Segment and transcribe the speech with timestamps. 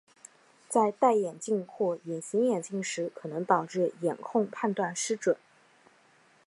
[0.67, 5.37] 在戴眼镜或隐形眼镜时可能导致眼控判断失准。